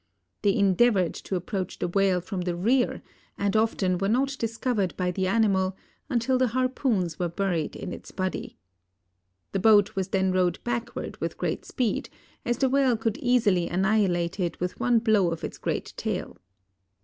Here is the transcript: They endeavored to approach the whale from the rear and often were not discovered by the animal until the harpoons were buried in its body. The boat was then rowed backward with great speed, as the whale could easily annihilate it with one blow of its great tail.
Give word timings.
They 0.41 0.55
endeavored 0.55 1.13
to 1.13 1.35
approach 1.35 1.77
the 1.77 1.87
whale 1.87 2.21
from 2.21 2.41
the 2.41 2.55
rear 2.55 3.03
and 3.37 3.55
often 3.55 3.99
were 3.99 4.09
not 4.09 4.35
discovered 4.39 4.97
by 4.97 5.11
the 5.11 5.27
animal 5.27 5.75
until 6.09 6.39
the 6.39 6.47
harpoons 6.47 7.19
were 7.19 7.27
buried 7.29 7.75
in 7.75 7.93
its 7.93 8.09
body. 8.09 8.57
The 9.51 9.59
boat 9.59 9.95
was 9.95 10.07
then 10.07 10.31
rowed 10.31 10.57
backward 10.63 11.21
with 11.21 11.37
great 11.37 11.65
speed, 11.65 12.09
as 12.43 12.57
the 12.57 12.67
whale 12.67 12.97
could 12.97 13.17
easily 13.19 13.69
annihilate 13.69 14.39
it 14.39 14.59
with 14.59 14.79
one 14.79 14.97
blow 14.97 15.29
of 15.31 15.43
its 15.43 15.59
great 15.59 15.93
tail. 15.97 16.39